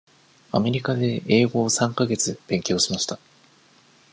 [0.51, 3.19] アメリカで英語を三か月勉強しました。